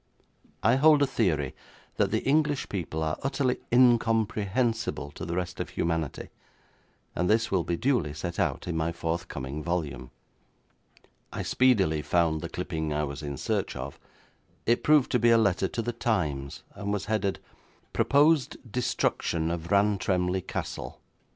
I 0.63 0.77
hold 0.77 1.03
a 1.03 1.05
theory 1.05 1.53
that 1.97 2.09
the 2.09 2.23
English 2.23 2.69
people 2.69 3.03
are 3.03 3.19
utterly 3.21 3.57
incomprehensible 3.71 5.11
to 5.11 5.25
the 5.27 5.35
rest 5.35 5.59
of 5.59 5.69
humanity, 5.69 6.29
and 7.15 7.29
this 7.29 7.51
will 7.51 7.63
be 7.63 7.77
duly 7.77 8.11
set 8.15 8.39
out 8.39 8.67
in 8.67 8.75
my 8.75 8.91
forthcoming 8.91 9.61
volume. 9.61 10.09
I 11.31 11.43
speedily 11.43 12.01
found 12.01 12.41
the 12.41 12.49
clipping 12.49 12.91
I 12.91 13.03
was 13.03 13.21
in 13.21 13.37
search 13.37 13.75
of. 13.75 13.99
It 14.65 14.81
proved 14.83 15.11
to 15.11 15.19
be 15.19 15.29
a 15.29 15.37
letter 15.37 15.67
to 15.67 15.83
the 15.83 15.93
Times, 15.93 16.63
and 16.73 16.91
was 16.91 17.05
headed: 17.05 17.37
'Proposed 17.93 18.57
Destruction 18.71 19.51
of 19.51 19.69
Rantremly 19.69 20.41
Castle'. 20.41 20.99